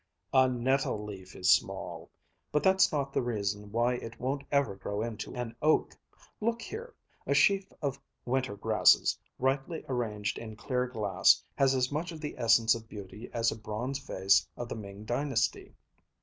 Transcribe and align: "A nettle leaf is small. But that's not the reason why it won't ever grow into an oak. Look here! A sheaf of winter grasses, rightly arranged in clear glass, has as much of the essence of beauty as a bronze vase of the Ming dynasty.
"A 0.33 0.49
nettle 0.49 1.03
leaf 1.05 1.35
is 1.35 1.51
small. 1.51 2.09
But 2.51 2.63
that's 2.63 2.91
not 2.91 3.13
the 3.13 3.21
reason 3.21 3.71
why 3.71 3.97
it 3.97 4.19
won't 4.19 4.43
ever 4.51 4.75
grow 4.75 5.03
into 5.03 5.35
an 5.35 5.55
oak. 5.61 5.95
Look 6.39 6.59
here! 6.63 6.95
A 7.27 7.35
sheaf 7.35 7.71
of 7.83 8.01
winter 8.25 8.55
grasses, 8.55 9.15
rightly 9.37 9.85
arranged 9.87 10.39
in 10.39 10.55
clear 10.55 10.87
glass, 10.87 11.43
has 11.55 11.75
as 11.75 11.91
much 11.91 12.11
of 12.11 12.19
the 12.19 12.33
essence 12.39 12.73
of 12.73 12.89
beauty 12.89 13.29
as 13.31 13.51
a 13.51 13.55
bronze 13.55 13.99
vase 13.99 14.47
of 14.57 14.67
the 14.69 14.75
Ming 14.75 15.05
dynasty. 15.05 15.75